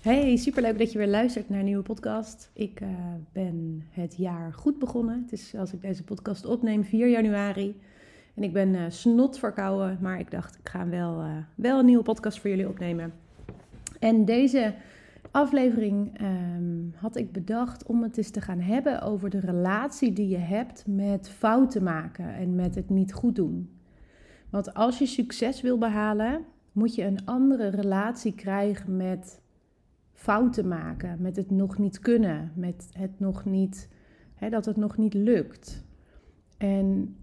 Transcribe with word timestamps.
Hey, 0.00 0.36
superleuk 0.36 0.78
dat 0.78 0.92
je 0.92 0.98
weer 0.98 1.08
luistert 1.08 1.48
naar 1.48 1.58
een 1.58 1.64
nieuwe 1.64 1.82
podcast. 1.82 2.50
Ik 2.52 2.80
uh, 2.80 2.88
ben 3.32 3.84
het 3.90 4.16
jaar 4.16 4.52
goed 4.52 4.78
begonnen. 4.78 5.22
Het 5.22 5.32
is 5.32 5.54
als 5.54 5.72
ik 5.72 5.80
deze 5.80 6.04
podcast 6.04 6.44
opneem 6.44 6.84
4 6.84 7.08
januari. 7.08 7.80
En 8.34 8.42
ik 8.42 8.52
ben 8.52 8.74
uh, 8.74 8.82
snot 8.88 9.38
verkouden, 9.38 9.98
maar 10.00 10.20
ik 10.20 10.30
dacht 10.30 10.58
ik 10.58 10.68
ga 10.68 10.88
wel, 10.88 11.20
uh, 11.20 11.36
wel 11.54 11.78
een 11.78 11.84
nieuwe 11.84 12.02
podcast 12.02 12.40
voor 12.40 12.50
jullie 12.50 12.68
opnemen. 12.68 13.12
En 13.98 14.24
deze 14.24 14.74
aflevering 15.30 16.20
um, 16.20 16.94
had 16.96 17.16
ik 17.16 17.32
bedacht 17.32 17.86
om 17.86 18.02
het 18.02 18.16
eens 18.16 18.30
te 18.30 18.40
gaan 18.40 18.60
hebben 18.60 19.02
over 19.02 19.30
de 19.30 19.40
relatie 19.40 20.12
die 20.12 20.28
je 20.28 20.38
hebt 20.38 20.84
met 20.86 21.28
fouten 21.28 21.82
maken 21.82 22.34
en 22.34 22.54
met 22.54 22.74
het 22.74 22.90
niet 22.90 23.12
goed 23.12 23.36
doen. 23.36 23.70
Want 24.50 24.74
als 24.74 24.98
je 24.98 25.06
succes 25.06 25.60
wil 25.60 25.78
behalen, 25.78 26.44
moet 26.72 26.94
je 26.94 27.04
een 27.04 27.24
andere 27.24 27.68
relatie 27.68 28.34
krijgen 28.34 28.96
met 28.96 29.40
fouten 30.20 30.68
maken, 30.68 31.16
met 31.20 31.36
het 31.36 31.50
nog 31.50 31.78
niet 31.78 31.98
kunnen, 31.98 32.52
met 32.54 32.88
het 32.92 33.20
nog 33.20 33.44
niet, 33.44 33.88
hè, 34.34 34.48
dat 34.48 34.64
het 34.64 34.76
nog 34.76 34.96
niet 34.96 35.14
lukt. 35.14 35.84
En 36.56 37.16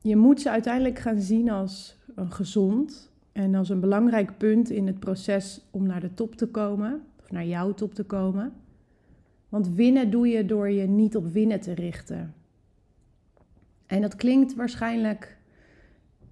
je 0.00 0.16
moet 0.16 0.40
ze 0.40 0.50
uiteindelijk 0.50 0.98
gaan 0.98 1.20
zien 1.20 1.50
als 1.50 1.98
een 2.14 2.32
gezond 2.32 3.12
en 3.32 3.54
als 3.54 3.68
een 3.68 3.80
belangrijk 3.80 4.38
punt 4.38 4.70
in 4.70 4.86
het 4.86 4.98
proces 4.98 5.66
om 5.70 5.86
naar 5.86 6.00
de 6.00 6.14
top 6.14 6.34
te 6.34 6.48
komen, 6.48 7.02
of 7.20 7.30
naar 7.30 7.46
jouw 7.46 7.74
top 7.74 7.94
te 7.94 8.04
komen. 8.04 8.52
Want 9.48 9.68
winnen 9.68 10.10
doe 10.10 10.28
je 10.28 10.46
door 10.46 10.70
je 10.70 10.86
niet 10.86 11.16
op 11.16 11.32
winnen 11.32 11.60
te 11.60 11.72
richten. 11.72 12.34
En 13.86 14.00
dat 14.00 14.16
klinkt 14.16 14.54
waarschijnlijk 14.54 15.33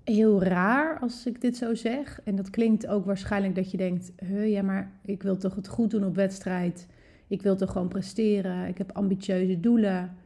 heel 0.05 0.42
raar 0.42 0.98
als 0.98 1.27
ik 1.27 1.41
dit 1.41 1.56
zo 1.56 1.75
zeg. 1.75 2.20
En 2.25 2.36
dat 2.36 2.50
klinkt 2.50 2.86
ook 2.86 3.05
waarschijnlijk 3.05 3.55
dat 3.55 3.70
je 3.70 3.77
denkt: 3.77 4.12
ja, 4.44 4.62
maar 4.62 4.92
ik 5.05 5.22
wil 5.22 5.36
toch 5.36 5.55
het 5.55 5.69
goed 5.69 5.91
doen 5.91 6.05
op 6.05 6.14
wedstrijd. 6.14 6.86
Ik 7.27 7.42
wil 7.42 7.56
toch 7.56 7.70
gewoon 7.70 7.89
presteren. 7.89 8.69
Ik 8.69 8.78
heb 8.78 8.92
ambitieuze 8.92 9.61
doelen. 9.61 10.17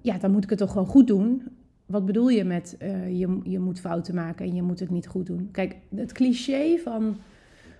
Ja, 0.00 0.18
dan 0.18 0.30
moet 0.30 0.44
ik 0.44 0.50
het 0.50 0.58
toch 0.58 0.72
gewoon 0.72 0.86
goed 0.86 1.06
doen. 1.06 1.42
Wat 1.86 2.06
bedoel 2.06 2.28
je 2.28 2.44
met 2.44 2.76
uh, 2.82 3.18
je, 3.18 3.40
je 3.42 3.58
moet 3.58 3.80
fouten 3.80 4.14
maken 4.14 4.46
en 4.46 4.54
je 4.54 4.62
moet 4.62 4.80
het 4.80 4.90
niet 4.90 5.06
goed 5.06 5.26
doen? 5.26 5.48
Kijk, 5.52 5.76
het 5.94 6.12
cliché 6.12 6.78
van, 6.78 7.16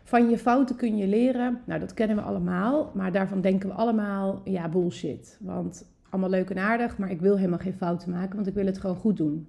van 0.02 0.30
je 0.30 0.38
fouten 0.38 0.76
kun 0.76 0.96
je 0.96 1.06
leren, 1.06 1.60
nou 1.64 1.80
dat 1.80 1.94
kennen 1.94 2.16
we 2.16 2.22
allemaal. 2.22 2.90
Maar 2.94 3.12
daarvan 3.12 3.40
denken 3.40 3.68
we 3.68 3.74
allemaal, 3.74 4.40
ja, 4.44 4.68
bullshit. 4.68 5.38
Want 5.40 5.86
allemaal 6.10 6.30
leuk 6.30 6.50
en 6.50 6.58
aardig, 6.58 6.98
maar 6.98 7.10
ik 7.10 7.20
wil 7.20 7.36
helemaal 7.36 7.58
geen 7.58 7.74
fouten 7.74 8.10
maken, 8.10 8.34
want 8.34 8.46
ik 8.46 8.54
wil 8.54 8.66
het 8.66 8.78
gewoon 8.78 8.96
goed 8.96 9.16
doen. 9.16 9.46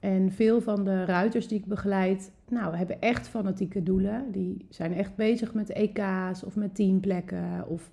En 0.00 0.32
veel 0.32 0.60
van 0.60 0.84
de 0.84 1.04
ruiters 1.04 1.48
die 1.48 1.58
ik 1.58 1.66
begeleid, 1.66 2.32
nou, 2.48 2.76
hebben 2.76 3.00
echt 3.00 3.28
fanatieke 3.28 3.82
doelen. 3.82 4.32
Die 4.32 4.66
zijn 4.68 4.92
echt 4.94 5.16
bezig 5.16 5.54
met 5.54 5.70
EK's 5.70 6.42
of 6.42 6.56
met 6.56 6.74
teamplekken 6.74 7.68
of 7.68 7.90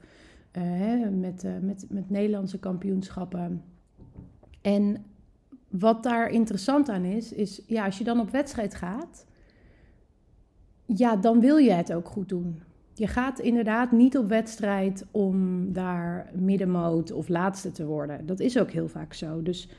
uh, 0.57 1.09
met, 1.11 1.43
uh, 1.43 1.51
met, 1.61 1.85
met 1.89 2.09
Nederlandse 2.09 2.59
kampioenschappen. 2.59 3.63
En 4.61 5.05
wat 5.69 6.03
daar 6.03 6.29
interessant 6.29 6.89
aan 6.89 7.03
is, 7.03 7.33
is 7.33 7.61
ja, 7.67 7.85
als 7.85 7.97
je 7.97 8.03
dan 8.03 8.19
op 8.19 8.29
wedstrijd 8.29 8.75
gaat, 8.75 9.25
ja, 10.85 11.15
dan 11.15 11.39
wil 11.39 11.57
je 11.57 11.71
het 11.71 11.93
ook 11.93 12.07
goed 12.07 12.29
doen. 12.29 12.61
Je 12.93 13.07
gaat 13.07 13.39
inderdaad 13.39 13.91
niet 13.91 14.17
op 14.17 14.27
wedstrijd 14.27 15.05
om 15.11 15.73
daar 15.73 16.31
middenmoot 16.33 17.11
of 17.11 17.27
laatste 17.27 17.71
te 17.71 17.85
worden. 17.85 18.25
Dat 18.25 18.39
is 18.39 18.59
ook 18.59 18.71
heel 18.71 18.87
vaak 18.87 19.13
zo. 19.13 19.41
Dus 19.41 19.69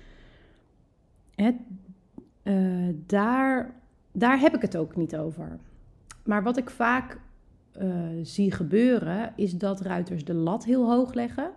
het, 1.35 1.55
uh, 2.49 2.95
daar, 3.07 3.75
daar 4.13 4.41
heb 4.41 4.55
ik 4.55 4.63
het 4.63 4.77
ook 4.77 4.97
niet 4.97 5.17
over. 5.17 5.59
Maar 6.25 6.43
wat 6.43 6.57
ik 6.57 6.71
vaak 6.71 7.21
uh, 7.81 7.93
zie 8.23 8.53
gebeuren, 8.53 9.33
is 9.37 9.59
dat 9.59 9.81
ruiters 9.81 10.25
de 10.25 10.35
lat 10.35 10.65
heel 10.65 10.91
hoog 10.91 11.15
leggen. 11.15 11.51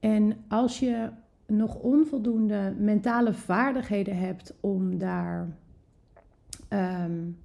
En 0.00 0.36
als 0.48 0.78
je 0.78 1.08
nog 1.46 1.74
onvoldoende 1.74 2.74
mentale 2.78 3.32
vaardigheden 3.32 4.16
hebt 4.16 4.54
om 4.60 4.98
daar 4.98 5.56
um, 6.68 7.38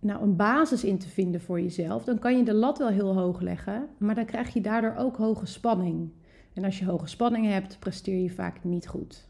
nou, 0.00 0.22
een 0.22 0.36
basis 0.36 0.84
in 0.84 0.98
te 0.98 1.08
vinden 1.08 1.40
voor 1.40 1.60
jezelf, 1.60 2.04
dan 2.04 2.18
kan 2.18 2.36
je 2.36 2.44
de 2.44 2.54
lat 2.54 2.78
wel 2.78 2.88
heel 2.88 3.14
hoog 3.14 3.40
leggen, 3.40 3.88
maar 3.98 4.14
dan 4.14 4.24
krijg 4.24 4.52
je 4.52 4.60
daardoor 4.60 4.94
ook 4.96 5.16
hoge 5.16 5.46
spanning. 5.46 6.10
En 6.52 6.64
als 6.64 6.78
je 6.78 6.84
hoge 6.84 7.06
spanning 7.06 7.46
hebt, 7.46 7.78
presteer 7.78 8.22
je 8.22 8.30
vaak 8.30 8.64
niet 8.64 8.88
goed. 8.88 9.28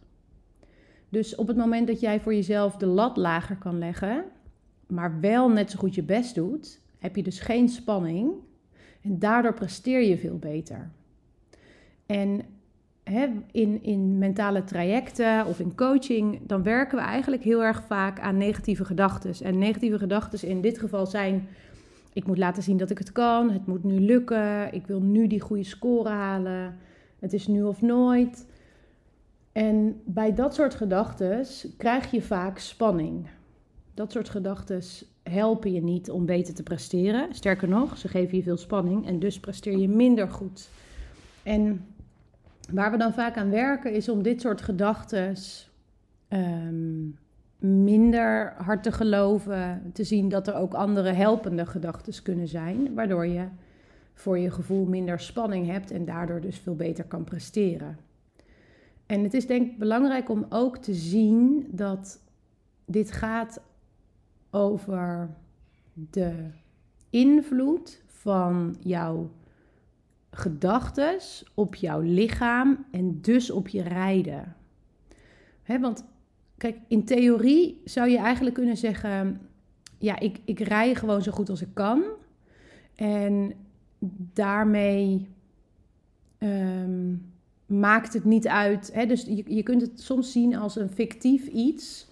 Dus 1.10 1.34
op 1.34 1.46
het 1.46 1.56
moment 1.56 1.86
dat 1.86 2.00
jij 2.00 2.20
voor 2.20 2.34
jezelf 2.34 2.76
de 2.76 2.86
lat 2.86 3.16
lager 3.16 3.56
kan 3.56 3.78
leggen, 3.78 4.24
maar 4.86 5.20
wel 5.20 5.48
net 5.48 5.70
zo 5.70 5.78
goed 5.78 5.94
je 5.94 6.02
best 6.02 6.34
doet, 6.34 6.80
heb 6.98 7.16
je 7.16 7.22
dus 7.22 7.40
geen 7.40 7.68
spanning 7.68 8.32
en 9.02 9.18
daardoor 9.18 9.54
presteer 9.54 10.02
je 10.02 10.18
veel 10.18 10.38
beter. 10.38 10.90
En 12.06 12.42
in, 13.50 13.82
in 13.82 14.18
mentale 14.18 14.64
trajecten 14.64 15.46
of 15.46 15.60
in 15.60 15.74
coaching, 15.74 16.40
dan 16.46 16.62
werken 16.62 16.98
we 16.98 17.04
eigenlijk 17.04 17.42
heel 17.42 17.64
erg 17.64 17.82
vaak 17.86 18.20
aan 18.20 18.36
negatieve 18.36 18.84
gedachten. 18.84 19.46
En 19.46 19.58
negatieve 19.58 19.98
gedachten 19.98 20.48
in 20.48 20.60
dit 20.60 20.78
geval 20.78 21.06
zijn: 21.06 21.48
ik 22.12 22.26
moet 22.26 22.38
laten 22.38 22.62
zien 22.62 22.76
dat 22.76 22.90
ik 22.90 22.98
het 22.98 23.12
kan, 23.12 23.50
het 23.50 23.66
moet 23.66 23.84
nu 23.84 24.00
lukken, 24.00 24.74
ik 24.74 24.86
wil 24.86 25.00
nu 25.00 25.26
die 25.26 25.40
goede 25.40 25.64
score 25.64 26.08
halen, 26.08 26.76
het 27.18 27.32
is 27.32 27.46
nu 27.46 27.62
of 27.62 27.82
nooit. 27.82 28.46
En 29.52 30.00
bij 30.04 30.34
dat 30.34 30.54
soort 30.54 30.74
gedachten 30.74 31.46
krijg 31.76 32.10
je 32.10 32.22
vaak 32.22 32.58
spanning. 32.58 33.26
Dat 33.94 34.12
soort 34.12 34.28
gedachten 34.28 34.82
helpen 35.22 35.72
je 35.72 35.82
niet 35.82 36.10
om 36.10 36.26
beter 36.26 36.54
te 36.54 36.62
presteren. 36.62 37.34
Sterker 37.34 37.68
nog, 37.68 37.98
ze 37.98 38.08
geven 38.08 38.36
je 38.36 38.42
veel 38.42 38.56
spanning 38.56 39.06
en 39.06 39.18
dus 39.18 39.40
presteer 39.40 39.78
je 39.78 39.88
minder 39.88 40.28
goed. 40.28 40.68
En 41.42 41.86
waar 42.70 42.90
we 42.90 42.96
dan 42.96 43.12
vaak 43.12 43.36
aan 43.36 43.50
werken 43.50 43.92
is 43.92 44.08
om 44.08 44.22
dit 44.22 44.40
soort 44.40 44.62
gedachten 44.62 45.34
um, 46.28 47.18
minder 47.58 48.52
hard 48.56 48.82
te 48.82 48.92
geloven, 48.92 49.90
te 49.92 50.04
zien 50.04 50.28
dat 50.28 50.48
er 50.48 50.54
ook 50.54 50.74
andere 50.74 51.12
helpende 51.12 51.66
gedachten 51.66 52.22
kunnen 52.22 52.48
zijn, 52.48 52.94
waardoor 52.94 53.26
je 53.26 53.44
voor 54.14 54.38
je 54.38 54.50
gevoel 54.50 54.84
minder 54.84 55.20
spanning 55.20 55.66
hebt 55.66 55.90
en 55.90 56.04
daardoor 56.04 56.40
dus 56.40 56.58
veel 56.58 56.76
beter 56.76 57.04
kan 57.04 57.24
presteren. 57.24 57.98
En 59.10 59.22
het 59.22 59.34
is 59.34 59.46
denk 59.46 59.70
ik 59.70 59.78
belangrijk 59.78 60.28
om 60.28 60.46
ook 60.48 60.76
te 60.76 60.94
zien 60.94 61.66
dat 61.70 62.22
dit 62.84 63.12
gaat 63.12 63.62
over 64.50 65.30
de 65.92 66.50
invloed 67.10 68.02
van 68.06 68.76
jouw 68.80 69.30
gedachtes 70.30 71.44
op 71.54 71.74
jouw 71.74 72.00
lichaam 72.00 72.84
en 72.90 73.20
dus 73.20 73.50
op 73.50 73.68
je 73.68 73.82
rijden. 73.82 74.56
want 75.66 76.04
kijk, 76.56 76.78
in 76.88 77.04
theorie 77.04 77.80
zou 77.84 78.08
je 78.08 78.18
eigenlijk 78.18 78.54
kunnen 78.54 78.76
zeggen: 78.76 79.40
ja, 79.98 80.18
ik, 80.18 80.40
ik 80.44 80.60
rij 80.60 80.94
gewoon 80.94 81.22
zo 81.22 81.32
goed 81.32 81.48
als 81.48 81.62
ik 81.62 81.74
kan. 81.74 82.02
En 82.94 83.52
daarmee 84.32 85.28
ehm, 86.38 87.14
maakt 87.70 88.12
het 88.12 88.24
niet 88.24 88.48
uit. 88.48 88.90
Hè? 88.92 89.06
Dus 89.06 89.22
je, 89.22 89.42
je 89.46 89.62
kunt 89.62 89.80
het 89.80 90.00
soms 90.00 90.32
zien 90.32 90.56
als 90.56 90.76
een 90.76 90.90
fictief 90.90 91.46
iets. 91.46 92.08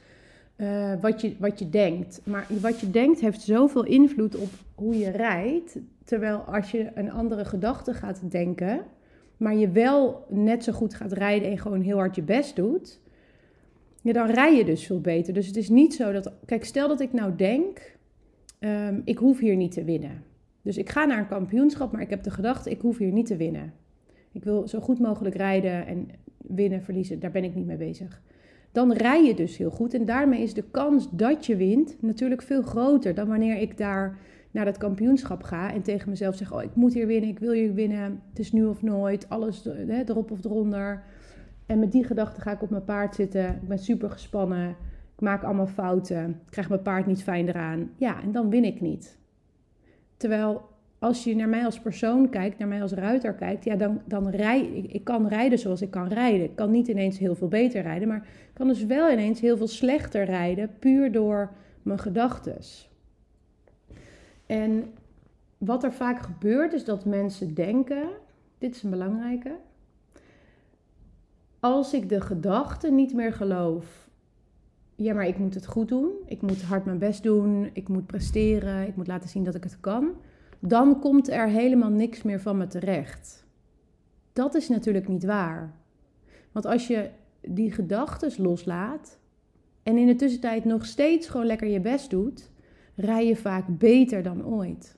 Uh, 0.56 0.92
wat, 1.00 1.20
je, 1.20 1.36
wat 1.38 1.58
je 1.58 1.70
denkt. 1.70 2.20
Maar 2.24 2.46
wat 2.60 2.80
je 2.80 2.90
denkt 2.90 3.20
heeft 3.20 3.40
zoveel 3.40 3.84
invloed 3.84 4.36
op 4.36 4.48
hoe 4.74 4.98
je 4.98 5.10
rijdt. 5.10 5.78
Terwijl 6.04 6.38
als 6.38 6.70
je 6.70 6.90
een 6.94 7.10
andere 7.10 7.44
gedachte 7.44 7.94
gaat 7.94 8.30
denken, 8.30 8.80
maar 9.36 9.56
je 9.56 9.70
wel 9.70 10.26
net 10.28 10.64
zo 10.64 10.72
goed 10.72 10.94
gaat 10.94 11.12
rijden 11.12 11.50
en 11.50 11.58
gewoon 11.58 11.80
heel 11.80 11.96
hard 11.96 12.14
je 12.14 12.22
best 12.22 12.56
doet, 12.56 13.00
dan 14.02 14.30
rij 14.30 14.56
je 14.56 14.64
dus 14.64 14.86
veel 14.86 15.00
beter. 15.00 15.34
Dus 15.34 15.46
het 15.46 15.56
is 15.56 15.68
niet 15.68 15.94
zo 15.94 16.12
dat. 16.12 16.32
Kijk, 16.46 16.64
stel 16.64 16.88
dat 16.88 17.00
ik 17.00 17.12
nou 17.12 17.36
denk, 17.36 17.96
um, 18.60 19.02
ik 19.04 19.18
hoef 19.18 19.38
hier 19.38 19.56
niet 19.56 19.72
te 19.72 19.84
winnen. 19.84 20.22
Dus 20.62 20.76
ik 20.76 20.90
ga 20.90 21.04
naar 21.04 21.18
een 21.18 21.28
kampioenschap, 21.28 21.92
maar 21.92 22.00
ik 22.00 22.10
heb 22.10 22.22
de 22.22 22.30
gedachte, 22.30 22.70
ik 22.70 22.80
hoef 22.80 22.98
hier 22.98 23.12
niet 23.12 23.26
te 23.26 23.36
winnen. 23.36 23.72
Ik 24.38 24.44
wil 24.44 24.68
zo 24.68 24.80
goed 24.80 24.98
mogelijk 24.98 25.36
rijden 25.36 25.86
en 25.86 26.08
winnen, 26.36 26.82
verliezen, 26.82 27.20
daar 27.20 27.30
ben 27.30 27.44
ik 27.44 27.54
niet 27.54 27.66
mee 27.66 27.76
bezig. 27.76 28.22
Dan 28.72 28.92
rij 28.92 29.24
je 29.24 29.34
dus 29.34 29.56
heel 29.56 29.70
goed 29.70 29.94
en 29.94 30.04
daarmee 30.04 30.42
is 30.42 30.54
de 30.54 30.64
kans 30.70 31.08
dat 31.10 31.46
je 31.46 31.56
wint 31.56 31.96
natuurlijk 32.00 32.42
veel 32.42 32.62
groter 32.62 33.14
dan 33.14 33.28
wanneer 33.28 33.56
ik 33.56 33.76
daar 33.76 34.18
naar 34.50 34.64
dat 34.64 34.76
kampioenschap 34.76 35.42
ga 35.42 35.72
en 35.72 35.82
tegen 35.82 36.10
mezelf 36.10 36.34
zeg: 36.34 36.52
Oh, 36.52 36.62
ik 36.62 36.74
moet 36.74 36.94
hier 36.94 37.06
winnen, 37.06 37.30
ik 37.30 37.38
wil 37.38 37.52
hier 37.52 37.74
winnen, 37.74 38.22
het 38.28 38.38
is 38.38 38.52
nu 38.52 38.64
of 38.64 38.82
nooit, 38.82 39.28
alles 39.28 39.64
hè, 39.64 40.02
erop 40.04 40.30
of 40.30 40.44
eronder. 40.44 41.02
En 41.66 41.78
met 41.78 41.92
die 41.92 42.04
gedachte 42.04 42.40
ga 42.40 42.52
ik 42.52 42.62
op 42.62 42.70
mijn 42.70 42.84
paard 42.84 43.14
zitten. 43.14 43.46
Ik 43.46 43.68
ben 43.68 43.78
super 43.78 44.10
gespannen. 44.10 44.68
Ik 45.14 45.20
maak 45.20 45.42
allemaal 45.42 45.66
fouten. 45.66 46.28
Ik 46.28 46.50
krijg 46.50 46.68
mijn 46.68 46.82
paard 46.82 47.06
niet 47.06 47.22
fijn 47.22 47.48
eraan. 47.48 47.90
Ja, 47.96 48.22
en 48.22 48.32
dan 48.32 48.50
win 48.50 48.64
ik 48.64 48.80
niet. 48.80 49.18
Terwijl 50.16 50.68
als 50.98 51.24
je 51.24 51.36
naar 51.36 51.48
mij 51.48 51.64
als 51.64 51.80
persoon 51.80 52.28
kijkt, 52.28 52.58
naar 52.58 52.68
mij 52.68 52.82
als 52.82 52.92
ruiter 52.92 53.34
kijkt, 53.34 53.64
ja, 53.64 53.76
dan, 53.76 54.00
dan 54.04 54.28
rij 54.28 54.60
ik, 54.60 54.92
ik 54.92 55.04
kan 55.04 55.28
rijden 55.28 55.58
zoals 55.58 55.82
ik 55.82 55.90
kan 55.90 56.08
rijden. 56.08 56.42
Ik 56.42 56.56
kan 56.56 56.70
niet 56.70 56.88
ineens 56.88 57.18
heel 57.18 57.34
veel 57.34 57.48
beter 57.48 57.82
rijden, 57.82 58.08
maar 58.08 58.26
ik 58.26 58.54
kan 58.54 58.68
dus 58.68 58.84
wel 58.84 59.10
ineens 59.10 59.40
heel 59.40 59.56
veel 59.56 59.68
slechter 59.68 60.24
rijden, 60.24 60.70
puur 60.78 61.12
door 61.12 61.50
mijn 61.82 61.98
gedachtes. 61.98 62.90
En 64.46 64.92
wat 65.58 65.84
er 65.84 65.92
vaak 65.92 66.18
gebeurt, 66.18 66.72
is 66.72 66.84
dat 66.84 67.04
mensen 67.04 67.54
denken: 67.54 68.08
dit 68.58 68.74
is 68.74 68.82
een 68.82 68.90
belangrijke. 68.90 69.56
Als 71.60 71.94
ik 71.94 72.08
de 72.08 72.20
gedachte 72.20 72.90
niet 72.90 73.14
meer 73.14 73.32
geloof, 73.32 74.08
ja, 74.94 75.14
maar 75.14 75.26
ik 75.26 75.38
moet 75.38 75.54
het 75.54 75.66
goed 75.66 75.88
doen, 75.88 76.10
ik 76.26 76.42
moet 76.42 76.62
hard 76.62 76.84
mijn 76.84 76.98
best 76.98 77.22
doen, 77.22 77.70
ik 77.72 77.88
moet 77.88 78.06
presteren, 78.06 78.86
ik 78.86 78.96
moet 78.96 79.06
laten 79.06 79.28
zien 79.28 79.44
dat 79.44 79.54
ik 79.54 79.64
het 79.64 79.80
kan 79.80 80.14
dan 80.58 81.00
komt 81.00 81.30
er 81.30 81.48
helemaal 81.48 81.90
niks 81.90 82.22
meer 82.22 82.40
van 82.40 82.56
me 82.56 82.66
terecht. 82.66 83.46
Dat 84.32 84.54
is 84.54 84.68
natuurlijk 84.68 85.08
niet 85.08 85.24
waar. 85.24 85.74
Want 86.52 86.66
als 86.66 86.86
je 86.86 87.10
die 87.40 87.72
gedachten 87.72 88.42
loslaat 88.42 89.18
en 89.82 89.98
in 89.98 90.06
de 90.06 90.16
tussentijd 90.16 90.64
nog 90.64 90.86
steeds 90.86 91.28
gewoon 91.28 91.46
lekker 91.46 91.68
je 91.68 91.80
best 91.80 92.10
doet, 92.10 92.50
rij 92.94 93.26
je 93.26 93.36
vaak 93.36 93.64
beter 93.78 94.22
dan 94.22 94.46
ooit. 94.46 94.96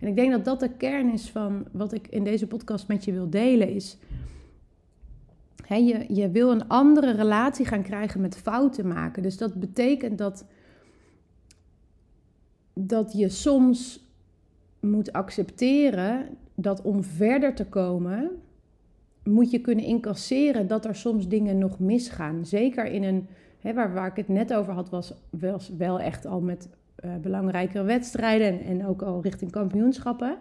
En 0.00 0.08
ik 0.08 0.16
denk 0.16 0.30
dat 0.30 0.44
dat 0.44 0.60
de 0.60 0.70
kern 0.76 1.12
is 1.12 1.30
van 1.30 1.66
wat 1.72 1.92
ik 1.92 2.08
in 2.08 2.24
deze 2.24 2.46
podcast 2.46 2.88
met 2.88 3.04
je 3.04 3.12
wil 3.12 3.30
delen. 3.30 3.68
Is 3.68 3.98
je, 5.68 6.04
je 6.08 6.30
wil 6.30 6.50
een 6.50 6.68
andere 6.68 7.10
relatie 7.12 7.66
gaan 7.66 7.82
krijgen 7.82 8.20
met 8.20 8.36
fouten 8.36 8.88
maken. 8.88 9.22
Dus 9.22 9.36
dat 9.36 9.54
betekent 9.54 10.18
dat, 10.18 10.46
dat 12.74 13.12
je 13.12 13.28
soms 13.28 14.03
moet 14.84 15.12
accepteren 15.12 16.26
dat 16.54 16.82
om 16.82 17.04
verder 17.04 17.54
te 17.54 17.66
komen, 17.66 18.30
moet 19.24 19.50
je 19.50 19.60
kunnen 19.60 19.84
incasseren 19.84 20.66
dat 20.66 20.84
er 20.84 20.94
soms 20.94 21.28
dingen 21.28 21.58
nog 21.58 21.78
misgaan. 21.78 22.46
Zeker 22.46 22.86
in 22.86 23.02
een, 23.02 23.28
hè, 23.60 23.74
waar, 23.74 23.94
waar 23.94 24.06
ik 24.06 24.16
het 24.16 24.28
net 24.28 24.54
over 24.54 24.72
had, 24.72 24.90
was, 24.90 25.14
was 25.30 25.70
wel 25.78 26.00
echt 26.00 26.26
al 26.26 26.40
met 26.40 26.68
uh, 27.04 27.10
belangrijkere 27.22 27.84
wedstrijden 27.84 28.46
en, 28.46 28.60
en 28.60 28.86
ook 28.86 29.02
al 29.02 29.22
richting 29.22 29.50
kampioenschappen. 29.50 30.36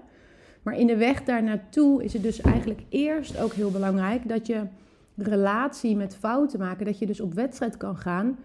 Maar 0.61 0.79
in 0.79 0.87
de 0.87 0.97
weg 0.97 1.23
daar 1.23 1.43
naartoe 1.43 2.03
is 2.03 2.13
het 2.13 2.23
dus 2.23 2.41
eigenlijk 2.41 2.81
eerst 2.89 3.41
ook 3.41 3.53
heel 3.53 3.71
belangrijk 3.71 4.27
dat 4.27 4.47
je 4.47 4.61
relatie 5.15 5.95
met 5.95 6.15
fouten 6.15 6.59
maken, 6.59 6.85
dat 6.85 6.99
je 6.99 7.05
dus 7.05 7.21
op 7.21 7.33
wedstrijd 7.33 7.77
kan 7.77 7.97
gaan 7.97 8.37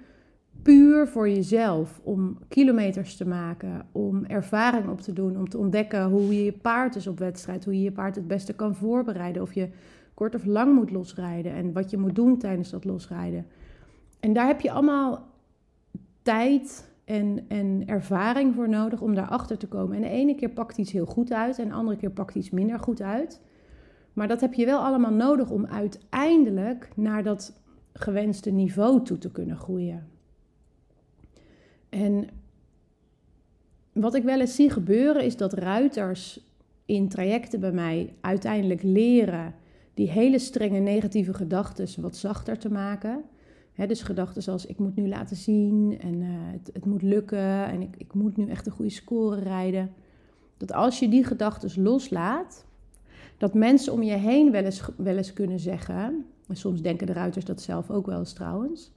puur 0.63 1.09
voor 1.09 1.29
jezelf. 1.29 2.01
Om 2.03 2.39
kilometers 2.49 3.17
te 3.17 3.27
maken, 3.27 3.87
om 3.93 4.25
ervaring 4.25 4.89
op 4.89 5.01
te 5.01 5.13
doen, 5.13 5.37
om 5.37 5.49
te 5.49 5.59
ontdekken 5.59 6.05
hoe 6.05 6.35
je 6.35 6.45
je 6.45 6.53
paard 6.53 6.97
is 6.97 7.07
op 7.07 7.19
wedstrijd, 7.19 7.65
hoe 7.65 7.75
je 7.75 7.83
je 7.83 7.93
paard 7.93 8.15
het 8.15 8.29
beste 8.29 8.55
kan 8.55 8.75
voorbereiden, 8.75 9.43
of 9.43 9.55
je 9.55 9.69
kort 10.15 10.35
of 10.35 10.45
lang 10.45 10.75
moet 10.75 10.91
losrijden 10.91 11.53
en 11.53 11.73
wat 11.73 11.91
je 11.91 11.99
moet 11.99 12.15
doen 12.15 12.39
tijdens 12.39 12.71
dat 12.71 12.85
losrijden. 12.85 13.47
En 14.21 14.33
daar 14.33 14.47
heb 14.47 14.61
je 14.61 14.71
allemaal 14.71 15.29
tijd 16.23 16.91
en, 17.05 17.45
en 17.49 17.83
ervaring 17.87 18.55
voor 18.55 18.69
nodig 18.69 19.01
om 19.01 19.15
daarachter 19.15 19.59
te 19.59 19.69
komen. 19.69 19.97
En 19.97 20.03
de 20.03 20.09
ene 20.09 20.35
keer 20.35 20.51
pakt 20.51 20.79
iets 20.79 20.93
heel 20.93 21.07
goed 21.07 21.33
uit 21.33 21.59
en 21.59 21.69
de 21.69 21.75
andere 21.75 21.97
keer 21.97 22.11
pakt 22.11 22.35
iets 22.35 22.51
minder 22.51 22.79
goed 22.79 23.03
uit. 23.03 23.41
Maar 24.13 24.29
dat 24.29 24.41
heb 24.41 24.55
je 24.55 24.67
wel 24.67 24.81
allemaal 24.81 25.13
nodig 25.13 25.51
om 25.51 25.67
uiteindelijk 25.67 26.89
naar 26.95 27.23
dat 27.23 27.61
gewenste 27.93 28.51
niveau 28.51 29.03
toe 29.05 29.19
te 29.19 29.31
kunnen 29.31 29.57
groeien. 29.57 30.07
En 31.89 32.29
wat 33.93 34.15
ik 34.15 34.23
wel 34.23 34.41
eens 34.41 34.55
zie 34.55 34.71
gebeuren 34.71 35.25
is 35.25 35.37
dat 35.37 35.53
ruiters 35.53 36.41
in 36.85 37.09
trajecten 37.09 37.61
bij 37.61 37.73
mij 37.73 38.15
uiteindelijk 38.21 38.83
leren 38.83 39.55
die 39.95 40.11
hele 40.11 40.39
strenge 40.39 40.79
negatieve 40.79 41.35
gedachten 41.35 42.03
wat 42.03 42.17
zachter 42.17 42.59
te 42.59 42.71
maken. 42.71 43.23
dus 43.75 44.03
gedachten 44.03 44.43
zoals 44.43 44.67
ik 44.67 44.79
moet 44.79 44.97
nu 44.97 45.09
laten 45.09 45.37
zien 45.37 45.99
en 46.01 46.15
uh, 46.15 46.29
het, 46.31 46.71
het, 46.73 46.85
moet 46.85 47.03
lukken 47.03 47.67
en 47.67 47.81
ik, 47.81 47.97
ik 47.97 48.15
moet 48.15 48.37
nu 48.37 48.49
echt 48.49 48.67
een 48.67 48.73
goede 48.73 48.91
score 48.91 49.41
rijden. 49.41 49.93
Dat 50.57 50.73
als 50.73 50.99
je 50.99 51.09
die 51.09 51.25
gedachten 51.25 51.83
loslaat, 51.83 52.65
dat 53.37 53.55
mensen 53.55 53.93
om 53.93 54.03
je 54.03 54.17
heen 54.17 54.51
wel 54.51 54.65
eens, 54.65 54.83
wel 54.97 55.17
eens 55.17 55.33
kunnen 55.33 55.61
zeggen, 55.61 56.25
en 56.49 56.57
soms 56.57 56.83
denken 56.83 57.07
de 57.07 57.13
ruiters 57.13 57.45
dat 57.45 57.61
zelf 57.61 57.91
ook 57.91 58.07
wel 58.07 58.19
eens 58.19 58.33
trouwens, 58.33 58.93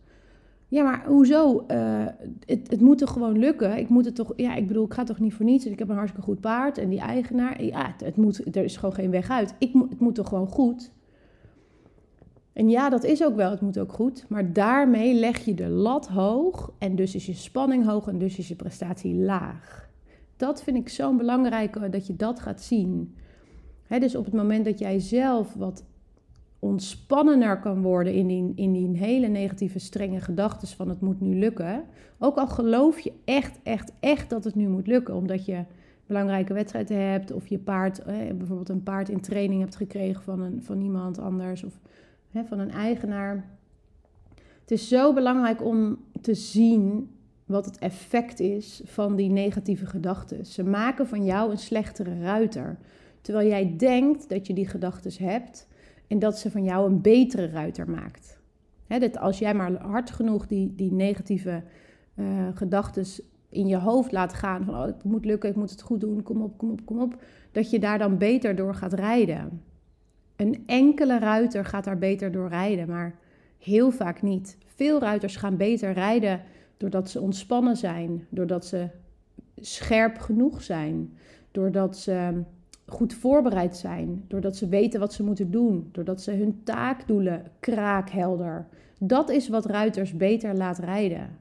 ja, 0.71 0.83
maar 0.83 1.06
hoezo? 1.06 1.65
Uh, 1.68 2.06
het, 2.45 2.71
het 2.71 2.81
moet 2.81 2.97
toch 2.97 3.12
gewoon 3.12 3.38
lukken? 3.38 3.77
Ik 3.77 3.89
moet 3.89 4.06
het 4.06 4.15
toch, 4.15 4.33
ja, 4.35 4.56
ik 4.56 4.68
bedoel, 4.68 4.85
ik 4.85 4.94
ga 4.94 5.03
toch 5.03 5.19
niet 5.19 5.33
voor 5.33 5.45
niets. 5.45 5.65
Ik 5.65 5.79
heb 5.79 5.89
een 5.89 5.95
hartstikke 5.95 6.27
goed 6.27 6.39
paard 6.39 6.77
en 6.77 6.89
die 6.89 7.00
eigenaar, 7.00 7.63
ja, 7.63 7.95
het, 8.03 8.15
moet, 8.15 8.56
er 8.56 8.63
is 8.63 8.77
gewoon 8.77 8.95
geen 8.95 9.12
weg 9.12 9.29
uit. 9.29 9.56
Ik, 9.57 9.73
het 9.89 10.00
moet 10.00 10.15
toch 10.15 10.27
gewoon 10.27 10.47
goed? 10.47 10.91
En 12.53 12.69
ja, 12.69 12.89
dat 12.89 13.03
is 13.03 13.23
ook 13.23 13.35
wel, 13.35 13.51
het 13.51 13.62
moet 13.62 13.79
ook 13.79 13.94
goed. 13.94 14.25
Maar 14.29 14.53
daarmee 14.53 15.13
leg 15.13 15.45
je 15.45 15.53
de 15.53 15.68
lat 15.68 16.07
hoog 16.07 16.71
en 16.77 16.95
dus 16.95 17.15
is 17.15 17.25
je 17.25 17.33
spanning 17.33 17.85
hoog 17.85 18.07
en 18.07 18.17
dus 18.17 18.38
is 18.38 18.47
je 18.47 18.56
prestatie 18.56 19.15
laag. 19.15 19.89
Dat 20.38 20.63
vind 20.63 20.77
ik 20.77 20.89
zo 20.89 21.15
belangrijk 21.15 21.75
eh, 21.75 21.91
dat 21.91 22.07
je 22.07 22.15
dat 22.15 22.39
gaat 22.39 22.62
zien. 22.62 23.15
dus 23.88 24.15
op 24.15 24.25
het 24.25 24.33
moment 24.33 24.65
dat 24.65 24.79
jij 24.79 25.00
zelf 25.00 25.53
wat 25.53 25.83
ontspannender 26.62 27.60
kan 27.60 27.81
worden 27.81 28.13
in 28.13 28.28
die, 28.28 28.52
in 28.56 28.72
die 28.72 28.98
hele 28.98 29.28
negatieve, 29.28 29.80
strenge 29.80 30.22
gedachten 30.22 30.68
van 30.68 30.90
het 30.90 31.02
moet 31.02 31.22
nu 31.22 31.36
lukken. 31.36 31.84
Ook 32.19 32.38
al 32.38 32.48
geloof 32.48 33.00
je 33.00 33.12
echt, 33.25 33.60
echt, 33.63 33.92
echt 34.00 34.30
dat 34.30 34.44
het 34.44 34.56
nu 34.56 34.68
moet 34.68 34.88
lukken, 34.88 35.16
omdat 35.16 35.46
je 35.46 35.63
belangrijke 36.06 36.54
wedstrijden 36.54 37.10
hebt 37.10 37.31
of 37.31 37.48
je 37.48 37.60
paard, 37.60 38.00
eh, 38.00 38.16
bijvoorbeeld 38.16 38.69
een 38.69 38.84
paard 38.84 39.10
in 39.10 39.22
training 39.22 39.62
hebt 39.62 39.75
gekregen 39.75 40.24
van, 40.24 40.42
een, 40.42 40.63
van 40.63 40.81
iemand 40.81 41.19
anders 41.19 41.63
of 41.63 41.80
van 42.46 42.60
een 42.60 42.72
eigenaar. 42.72 43.46
Het 44.62 44.72
is 44.72 44.88
zo 44.88 45.13
belangrijk 45.13 45.66
om 45.66 45.98
te 46.22 46.34
zien 46.34 47.10
wat 47.46 47.66
het 47.66 47.78
effect 47.78 48.40
is 48.40 48.81
van 48.86 49.16
die 49.16 49.30
negatieve 49.30 49.86
gedachten. 49.86 50.46
Ze 50.46 50.63
maken 50.63 51.08
van 51.08 51.25
jou 51.25 51.52
een 51.52 51.58
slechtere 51.58 52.20
ruiter. 52.20 52.77
Terwijl 53.22 53.48
jij 53.48 53.75
denkt 53.77 54.30
dat 54.30 54.48
je 54.48 54.53
die 54.53 54.68
gedachten 54.68 55.25
hebt, 55.25 55.68
en 56.12 56.20
dat 56.20 56.39
ze 56.39 56.51
van 56.51 56.63
jou 56.63 56.91
een 56.91 57.01
betere 57.01 57.48
ruiter 57.48 57.89
maakt. 57.89 58.39
dat 58.88 59.18
als 59.18 59.39
jij 59.39 59.53
maar 59.53 59.74
hard 59.74 60.12
genoeg 60.12 60.48
die, 60.48 60.75
die 60.75 60.91
negatieve 60.91 61.63
uh, 62.15 62.48
gedachten 62.53 63.06
in 63.50 63.68
je 63.68 63.77
hoofd 63.77 64.12
laat 64.12 64.34
gaan: 64.34 64.65
van 64.65 64.75
oh, 64.75 64.86
het 64.86 65.03
moet 65.03 65.25
lukken, 65.25 65.50
ik 65.50 65.56
moet 65.56 65.70
het 65.70 65.82
goed 65.82 66.01
doen, 66.01 66.24
kom 66.24 66.41
op, 66.41 66.58
kom 66.58 66.72
op, 66.72 66.86
kom 66.86 67.00
op. 67.00 67.24
Dat 67.51 67.70
je 67.70 67.80
daar 67.80 67.98
dan 67.98 68.18
beter 68.18 68.56
door 68.56 68.75
gaat 68.75 68.94
rijden. 68.94 69.63
Een 70.36 70.63
enkele 70.65 71.20
ruiter 71.20 71.65
gaat 71.65 71.84
daar 71.84 71.98
beter 71.98 72.32
door 72.32 72.48
rijden, 72.48 72.88
maar 72.88 73.15
heel 73.58 73.91
vaak 73.91 74.22
niet. 74.22 74.58
Veel 74.65 75.00
ruiters 75.00 75.36
gaan 75.36 75.58
beter 75.58 75.94
rijden 75.94 76.41
doordat 76.77 77.10
ze 77.10 77.22
ontspannen 77.22 77.77
zijn, 77.77 78.25
doordat 78.30 78.65
ze 78.65 78.88
scherp 79.56 80.18
genoeg 80.18 80.62
zijn, 80.62 81.18
doordat 81.51 81.98
ze 81.98 82.44
goed 82.91 83.13
voorbereid 83.13 83.77
zijn, 83.77 84.24
doordat 84.27 84.55
ze 84.55 84.67
weten 84.67 85.00
wat 85.00 85.13
ze 85.13 85.24
moeten 85.24 85.51
doen, 85.51 85.89
doordat 85.91 86.21
ze 86.21 86.31
hun 86.31 86.62
taakdoelen 86.63 87.43
kraakhelder. 87.60 88.67
Dat 89.00 89.29
is 89.29 89.50
wat 89.50 89.65
ruiters 89.65 90.17
beter 90.17 90.55
laat 90.55 90.79
rijden. 90.79 91.39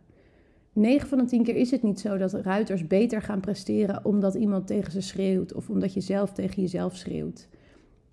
9 0.72 1.08
van 1.08 1.18
de 1.18 1.24
10 1.24 1.42
keer 1.42 1.56
is 1.56 1.70
het 1.70 1.82
niet 1.82 2.00
zo 2.00 2.16
dat 2.16 2.32
ruiters 2.32 2.86
beter 2.86 3.22
gaan 3.22 3.40
presteren 3.40 4.04
omdat 4.04 4.34
iemand 4.34 4.66
tegen 4.66 4.92
ze 4.92 5.00
schreeuwt 5.00 5.52
of 5.52 5.70
omdat 5.70 5.94
je 5.94 6.00
zelf 6.00 6.32
tegen 6.32 6.62
jezelf 6.62 6.96
schreeuwt. 6.96 7.48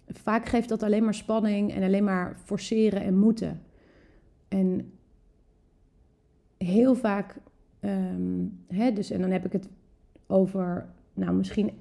Vaak 0.08 0.46
geeft 0.46 0.70
dat 0.70 0.84
alleen 0.84 1.04
maar 1.04 1.14
spanning 1.14 1.74
en 1.74 1.84
alleen 1.84 2.04
maar 2.04 2.38
forceren 2.44 3.02
en 3.02 3.18
moeten. 3.18 3.62
En 4.48 4.92
heel 6.58 6.96
vaak, 6.96 7.36
um, 7.82 8.60
hè, 8.68 8.94
dus, 8.94 9.12
en 9.12 9.22
dan 9.22 9.32
heb 9.32 9.46
ik 9.46 9.52
het 9.52 9.70
over 10.28 10.90
nou, 11.18 11.34
misschien 11.34 11.72
1% 11.72 11.76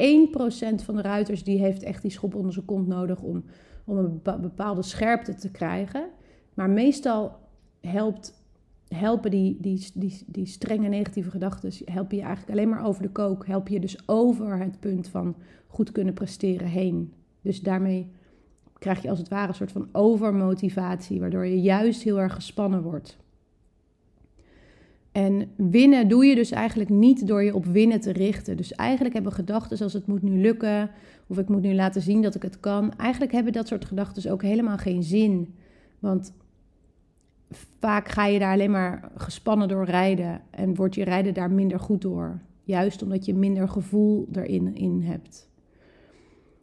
van 0.85 0.97
de 0.97 1.03
ruiters 1.03 1.45
die 1.45 1.59
heeft 1.59 1.83
echt 1.83 2.03
die 2.03 2.11
schop 2.11 2.35
onder 2.35 2.53
zijn 2.53 2.65
kont 2.65 2.87
nodig 2.87 3.21
om, 3.21 3.45
om 3.85 3.97
een 3.97 4.21
bepaalde 4.41 4.83
scherpte 4.83 5.35
te 5.35 5.51
krijgen. 5.51 6.09
Maar 6.55 6.71
meestal 6.71 7.37
helpt, 7.81 8.43
helpen 8.89 9.31
die, 9.31 9.57
die, 9.61 9.87
die, 9.95 10.23
die 10.27 10.47
strenge 10.47 10.89
negatieve 10.89 11.31
gedachten 11.31 11.73
helpen 11.85 12.17
je 12.17 12.23
eigenlijk 12.23 12.53
alleen 12.53 12.69
maar 12.69 12.85
over 12.85 13.03
de 13.03 13.11
kook. 13.11 13.47
Help 13.47 13.69
je 13.69 13.81
dus 13.81 14.09
over 14.09 14.59
het 14.59 14.81
punt 14.81 15.09
van 15.09 15.37
goed 15.67 15.93
kunnen 15.93 16.15
presteren 16.15 16.69
heen. 16.69 17.13
Dus 17.41 17.61
daarmee 17.61 18.11
krijg 18.79 19.03
je 19.03 19.11
als 19.11 19.19
het 19.19 19.29
ware 19.29 19.49
een 19.49 19.55
soort 19.55 19.73
van 19.73 19.89
overmotivatie, 19.93 21.21
waardoor 21.21 21.47
je 21.47 21.61
juist 21.61 22.03
heel 22.03 22.21
erg 22.21 22.35
gespannen 22.35 22.83
wordt. 22.83 23.17
En 25.17 25.51
winnen 25.57 26.09
doe 26.09 26.25
je 26.25 26.35
dus 26.35 26.51
eigenlijk 26.51 26.91
niet 26.91 27.27
door 27.27 27.43
je 27.43 27.55
op 27.55 27.65
winnen 27.65 28.01
te 28.01 28.13
richten. 28.13 28.57
Dus 28.57 28.73
eigenlijk 28.73 29.15
hebben 29.15 29.33
gedachten 29.33 29.79
als 29.79 29.93
het 29.93 30.07
moet 30.07 30.23
nu 30.23 30.41
lukken, 30.41 30.91
of 31.27 31.39
ik 31.39 31.49
moet 31.49 31.63
nu 31.63 31.75
laten 31.75 32.03
zien 32.03 32.23
dat 32.23 32.35
ik 32.35 32.43
het 32.43 32.61
kan. 32.61 32.93
Eigenlijk 32.97 33.33
hebben 33.33 33.53
dat 33.53 33.67
soort 33.67 33.85
gedachten 33.85 34.33
ook 34.33 34.43
helemaal 34.43 34.77
geen 34.77 35.03
zin. 35.03 35.55
Want 35.99 36.33
vaak 37.81 38.09
ga 38.09 38.27
je 38.27 38.39
daar 38.39 38.53
alleen 38.53 38.71
maar 38.71 39.11
gespannen 39.15 39.69
door 39.69 39.85
rijden 39.85 40.41
en 40.51 40.75
wordt 40.75 40.95
je 40.95 41.05
rijden 41.05 41.35
daar 41.35 41.51
minder 41.51 41.81
goed 41.81 42.01
door. 42.01 42.41
Juist 42.65 43.03
omdat 43.03 43.25
je 43.25 43.35
minder 43.35 43.69
gevoel 43.69 44.29
erin 44.33 44.75
in 44.75 45.01
hebt. 45.03 45.51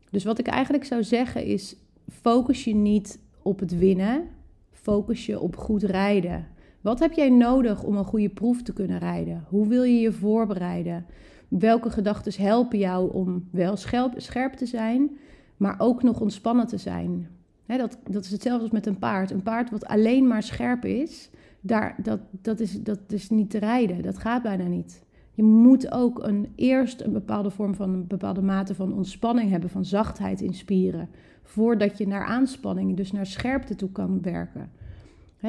Dus 0.10 0.24
wat 0.24 0.40
ik 0.40 0.48
eigenlijk 0.48 0.86
zou 0.86 1.04
zeggen 1.04 1.46
is: 1.46 1.76
focus 2.10 2.64
je 2.64 2.76
niet 2.76 3.20
op 3.42 3.60
het 3.60 3.78
winnen, 3.78 4.28
focus 4.72 5.26
je 5.26 5.40
op 5.40 5.56
goed 5.56 5.84
rijden. 5.84 6.53
Wat 6.84 7.00
heb 7.00 7.14
jij 7.14 7.30
nodig 7.30 7.84
om 7.84 7.98
een 7.98 8.06
goede 8.06 8.30
proef 8.30 8.62
te 8.62 8.74
kunnen 8.74 9.00
rijden? 9.00 9.46
Hoe 9.50 9.68
wil 9.68 9.84
je 9.84 10.00
je 10.00 10.12
voorbereiden? 10.12 11.06
Welke 11.48 11.90
gedachten 11.90 12.44
helpen 12.44 12.80
jou 12.80 13.14
om 13.14 13.48
wel 13.52 13.76
scherp, 14.16 14.54
te 14.54 14.66
zijn, 14.66 15.18
maar 15.58 15.76
ook 15.78 16.04
nog 16.04 16.20
ontspannen 16.20 16.68
te 16.68 16.78
zijn? 16.78 17.28
dat, 17.66 17.98
dat 18.10 18.24
is 18.24 18.32
hetzelfde 18.32 18.64
als 18.64 18.72
met 18.72 18.86
een 18.86 19.00
paard. 19.00 19.32
Een 19.32 19.44
paard 19.44 19.70
wat 19.70 19.86
alleen 19.86 20.28
maar 20.28 20.44
scherp 20.44 20.86
is, 20.86 21.30
daar, 21.62 21.96
dat, 22.02 22.20
dat, 22.32 22.60
is, 22.60 22.82
dat 22.82 23.00
is 23.08 23.30
niet 23.30 23.50
te 23.50 23.58
rijden. 23.58 24.02
Dat 24.02 24.18
gaat 24.18 24.44
bijna 24.44 24.68
niet. 24.68 25.04
Je 25.32 25.44
moet 25.44 25.92
ook 25.92 26.24
een, 26.24 26.48
eerst 26.56 27.02
een 27.02 27.14
bepaalde 27.14 27.50
vorm 27.50 27.76
van 27.76 27.90
een 27.90 28.08
bepaalde 28.08 28.42
mate 28.42 28.76
van 28.76 28.94
ontspanning 28.94 29.50
hebben, 29.50 29.70
van 29.70 29.86
zachtheid 29.86 30.42
in 30.42 30.54
spieren, 30.54 31.10
voordat 31.44 31.98
je 31.98 32.08
naar 32.08 32.26
aanspanning, 32.26 32.98
dus 32.98 33.12
naar 33.12 33.26
scherpte 33.26 33.76
toe 33.76 33.92
kan 33.92 34.22
werken. 34.22 34.72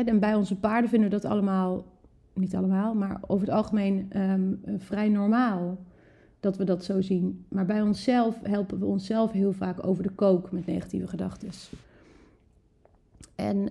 En 0.02 0.18
bij 0.20 0.34
onze 0.34 0.56
paarden 0.56 0.90
vinden 0.90 1.10
we 1.10 1.14
dat 1.20 1.30
allemaal, 1.30 1.84
niet 2.32 2.54
allemaal, 2.54 2.94
maar 2.94 3.20
over 3.26 3.46
het 3.46 3.56
algemeen 3.56 4.06
ehm, 4.10 4.52
vrij 4.78 5.08
normaal 5.08 5.78
dat 6.40 6.56
we 6.56 6.64
dat 6.64 6.84
zo 6.84 7.00
zien. 7.00 7.44
Maar 7.48 7.66
bij 7.66 7.82
onszelf 7.82 8.40
helpen 8.42 8.78
we 8.78 8.86
onszelf 8.86 9.32
heel 9.32 9.52
vaak 9.52 9.86
over 9.86 10.02
de 10.02 10.10
kook 10.10 10.52
met 10.52 10.66
negatieve 10.66 11.06
gedachten. 11.06 11.48
En 13.34 13.68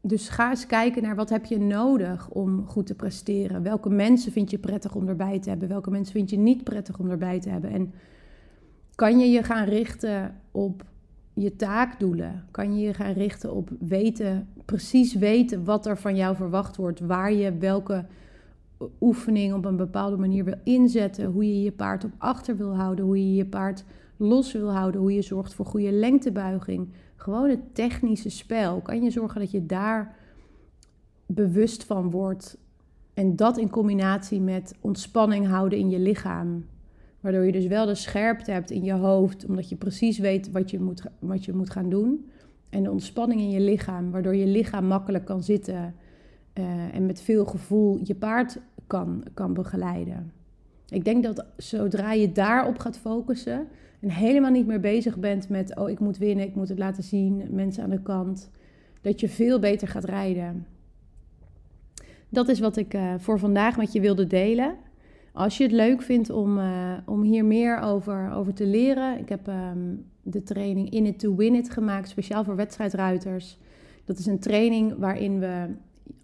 dus 0.00 0.28
ga 0.28 0.50
eens 0.50 0.66
kijken 0.66 1.02
naar 1.02 1.16
wat 1.16 1.28
heb 1.28 1.44
je 1.44 1.58
nodig 1.58 2.28
om 2.28 2.66
goed 2.66 2.86
te 2.86 2.94
presteren. 2.94 3.62
Welke 3.62 3.90
mensen 3.90 4.32
vind 4.32 4.50
je 4.50 4.58
prettig 4.58 4.94
om 4.94 5.08
erbij 5.08 5.38
te 5.38 5.48
hebben? 5.48 5.68
Welke 5.68 5.90
mensen 5.90 6.12
vind 6.12 6.30
je 6.30 6.38
niet 6.38 6.64
prettig 6.64 6.98
om 6.98 7.10
erbij 7.10 7.40
te 7.40 7.48
hebben? 7.48 7.70
En 7.70 7.92
kan 8.94 9.18
je 9.18 9.26
je 9.26 9.42
gaan 9.42 9.64
richten 9.64 10.34
op 10.50 10.84
je 11.36 11.56
taakdoelen? 11.56 12.44
Kan 12.50 12.78
je 12.78 12.86
je 12.86 12.94
gaan 12.94 13.12
richten 13.12 13.54
op 13.54 13.70
weten, 13.78 14.48
precies 14.64 15.14
weten 15.14 15.64
wat 15.64 15.86
er 15.86 15.98
van 15.98 16.16
jou 16.16 16.36
verwacht 16.36 16.76
wordt, 16.76 17.00
waar 17.00 17.32
je 17.32 17.58
welke 17.58 18.04
oefening 19.00 19.54
op 19.54 19.64
een 19.64 19.76
bepaalde 19.76 20.16
manier 20.16 20.44
wil 20.44 20.60
inzetten, 20.64 21.26
hoe 21.26 21.46
je 21.46 21.62
je 21.62 21.72
paard 21.72 22.04
op 22.04 22.12
achter 22.18 22.56
wil 22.56 22.76
houden, 22.76 23.04
hoe 23.04 23.18
je 23.18 23.34
je 23.34 23.46
paard 23.46 23.84
los 24.16 24.52
wil 24.52 24.72
houden, 24.72 25.00
hoe 25.00 25.14
je 25.14 25.22
zorgt 25.22 25.54
voor 25.54 25.66
goede 25.66 25.92
lengtebuiging. 25.92 26.88
Gewoon 27.16 27.48
het 27.48 27.74
technische 27.74 28.30
spel. 28.30 28.80
Kan 28.80 29.02
je 29.02 29.10
zorgen 29.10 29.40
dat 29.40 29.50
je 29.50 29.66
daar 29.66 30.16
bewust 31.26 31.84
van 31.84 32.10
wordt. 32.10 32.58
En 33.14 33.36
dat 33.36 33.58
in 33.58 33.70
combinatie 33.70 34.40
met 34.40 34.74
ontspanning 34.80 35.46
houden 35.46 35.78
in 35.78 35.90
je 35.90 35.98
lichaam. 35.98 36.64
Waardoor 37.26 37.44
je 37.44 37.52
dus 37.52 37.66
wel 37.66 37.86
de 37.86 37.94
scherpte 37.94 38.50
hebt 38.50 38.70
in 38.70 38.84
je 38.84 38.92
hoofd, 38.92 39.46
omdat 39.46 39.68
je 39.68 39.76
precies 39.76 40.18
weet 40.18 40.50
wat 40.50 40.70
je 40.70 40.80
moet, 40.80 41.02
wat 41.18 41.44
je 41.44 41.52
moet 41.52 41.70
gaan 41.70 41.88
doen. 41.88 42.30
En 42.70 42.82
de 42.82 42.90
ontspanning 42.90 43.40
in 43.40 43.50
je 43.50 43.60
lichaam, 43.60 44.10
waardoor 44.10 44.34
je 44.36 44.46
lichaam 44.46 44.84
makkelijk 44.84 45.24
kan 45.24 45.42
zitten 45.42 45.94
uh, 46.54 46.94
en 46.94 47.06
met 47.06 47.20
veel 47.20 47.44
gevoel 47.44 48.00
je 48.02 48.14
paard 48.14 48.58
kan, 48.86 49.24
kan 49.34 49.54
begeleiden. 49.54 50.32
Ik 50.88 51.04
denk 51.04 51.22
dat 51.22 51.44
zodra 51.56 52.12
je 52.12 52.32
daarop 52.32 52.78
gaat 52.78 52.98
focussen 52.98 53.66
en 54.00 54.10
helemaal 54.10 54.50
niet 54.50 54.66
meer 54.66 54.80
bezig 54.80 55.18
bent 55.18 55.48
met, 55.48 55.76
oh 55.76 55.90
ik 55.90 56.00
moet 56.00 56.18
winnen, 56.18 56.46
ik 56.46 56.54
moet 56.54 56.68
het 56.68 56.78
laten 56.78 57.02
zien, 57.02 57.46
mensen 57.50 57.82
aan 57.82 57.90
de 57.90 58.02
kant, 58.02 58.50
dat 59.00 59.20
je 59.20 59.28
veel 59.28 59.58
beter 59.58 59.88
gaat 59.88 60.04
rijden. 60.04 60.66
Dat 62.28 62.48
is 62.48 62.60
wat 62.60 62.76
ik 62.76 62.94
uh, 62.94 63.14
voor 63.18 63.38
vandaag 63.38 63.76
met 63.76 63.92
je 63.92 64.00
wilde 64.00 64.26
delen. 64.26 64.84
Als 65.36 65.56
je 65.56 65.62
het 65.62 65.72
leuk 65.72 66.02
vindt 66.02 66.30
om, 66.30 66.58
uh, 66.58 66.92
om 67.04 67.22
hier 67.22 67.44
meer 67.44 67.80
over, 67.80 68.32
over 68.32 68.54
te 68.54 68.66
leren, 68.66 69.18
ik 69.18 69.28
heb 69.28 69.46
um, 69.46 70.04
de 70.22 70.42
training 70.42 70.90
In 70.90 71.06
It 71.06 71.18
to 71.18 71.34
Win 71.34 71.54
It 71.54 71.70
gemaakt, 71.70 72.08
speciaal 72.08 72.44
voor 72.44 72.56
wedstrijdruiters. 72.56 73.58
Dat 74.04 74.18
is 74.18 74.26
een 74.26 74.38
training 74.38 74.94
waarin 74.98 75.38
we 75.38 75.66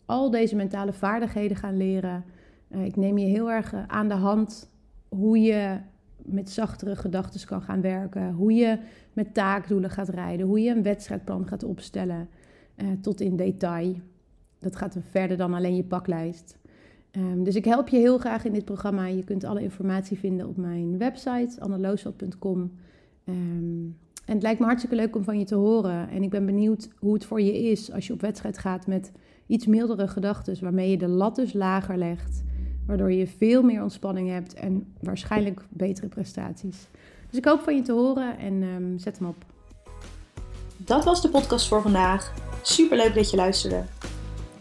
al 0.06 0.30
deze 0.30 0.56
mentale 0.56 0.92
vaardigheden 0.92 1.56
gaan 1.56 1.76
leren. 1.76 2.24
Uh, 2.68 2.84
ik 2.84 2.96
neem 2.96 3.18
je 3.18 3.26
heel 3.26 3.50
erg 3.50 3.74
aan 3.86 4.08
de 4.08 4.14
hand 4.14 4.70
hoe 5.08 5.40
je 5.40 5.78
met 6.16 6.50
zachtere 6.50 6.96
gedachten 6.96 7.46
kan 7.46 7.62
gaan 7.62 7.80
werken. 7.80 8.32
Hoe 8.32 8.52
je 8.52 8.78
met 9.12 9.34
taakdoelen 9.34 9.90
gaat 9.90 10.08
rijden. 10.08 10.46
Hoe 10.46 10.60
je 10.60 10.70
een 10.70 10.82
wedstrijdplan 10.82 11.46
gaat 11.46 11.64
opstellen. 11.64 12.28
Uh, 12.76 12.88
tot 13.00 13.20
in 13.20 13.36
detail. 13.36 13.94
Dat 14.58 14.76
gaat 14.76 14.96
verder 15.10 15.36
dan 15.36 15.54
alleen 15.54 15.76
je 15.76 15.84
paklijst. 15.84 16.60
Um, 17.16 17.44
dus 17.44 17.54
ik 17.54 17.64
help 17.64 17.88
je 17.88 17.96
heel 17.96 18.18
graag 18.18 18.44
in 18.44 18.52
dit 18.52 18.64
programma. 18.64 19.06
Je 19.06 19.24
kunt 19.24 19.44
alle 19.44 19.62
informatie 19.62 20.18
vinden 20.18 20.48
op 20.48 20.56
mijn 20.56 20.98
website, 20.98 21.60
anneloosveld.com. 21.60 22.58
Um, 22.58 22.72
ehm, 23.24 24.00
en 24.24 24.34
het 24.34 24.42
lijkt 24.42 24.60
me 24.60 24.66
hartstikke 24.66 24.96
leuk 24.96 25.16
om 25.16 25.24
van 25.24 25.38
je 25.38 25.44
te 25.44 25.54
horen. 25.54 26.08
En 26.08 26.22
ik 26.22 26.30
ben 26.30 26.46
benieuwd 26.46 26.88
hoe 26.98 27.14
het 27.14 27.24
voor 27.24 27.40
je 27.40 27.70
is 27.70 27.92
als 27.92 28.06
je 28.06 28.12
op 28.12 28.20
wedstrijd 28.20 28.58
gaat 28.58 28.86
met 28.86 29.12
iets 29.46 29.66
mildere 29.66 30.08
gedachten. 30.08 30.56
Waarmee 30.60 30.90
je 30.90 30.98
de 30.98 31.08
lat 31.08 31.36
dus 31.36 31.52
lager 31.52 31.98
legt 31.98 32.42
waardoor 32.86 33.12
je 33.12 33.26
veel 33.26 33.62
meer 33.62 33.82
ontspanning 33.82 34.28
hebt 34.28 34.54
en 34.54 34.94
waarschijnlijk 35.00 35.60
betere 35.68 36.08
prestaties. 36.08 36.86
Dus 37.28 37.38
ik 37.38 37.44
hoop 37.44 37.60
van 37.60 37.76
je 37.76 37.82
te 37.82 37.92
horen 37.92 38.38
en 38.38 38.62
um, 38.62 38.98
zet 38.98 39.18
hem 39.18 39.28
op. 39.28 39.44
Dat 40.76 41.04
was 41.04 41.22
de 41.22 41.28
podcast 41.28 41.68
voor 41.68 41.82
vandaag. 41.82 42.34
Super 42.62 42.96
leuk 42.96 43.14
dat 43.14 43.30
je 43.30 43.36
luisterde. 43.36 43.84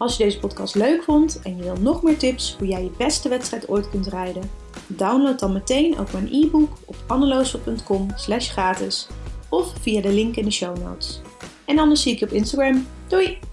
Als 0.01 0.17
je 0.17 0.23
deze 0.23 0.39
podcast 0.39 0.75
leuk 0.75 1.03
vond 1.03 1.39
en 1.43 1.57
je 1.57 1.63
wil 1.63 1.75
nog 1.75 2.03
meer 2.03 2.17
tips 2.17 2.55
hoe 2.57 2.67
jij 2.67 2.83
je 2.83 2.91
beste 2.97 3.29
wedstrijd 3.29 3.69
ooit 3.69 3.89
kunt 3.89 4.07
rijden, 4.07 4.51
download 4.87 5.39
dan 5.39 5.53
meteen 5.53 5.97
ook 5.97 6.11
mijn 6.11 6.27
e-book 6.31 6.77
op 6.85 6.95
anneloosel.com 7.07 8.07
slash 8.15 8.49
gratis 8.49 9.07
of 9.49 9.73
via 9.81 10.01
de 10.01 10.13
link 10.13 10.35
in 10.35 10.45
de 10.45 10.51
show 10.51 10.77
notes. 10.77 11.21
En 11.65 11.79
anders 11.79 12.01
zie 12.01 12.13
ik 12.13 12.19
je 12.19 12.25
op 12.25 12.31
Instagram. 12.31 12.87
Doei! 13.07 13.50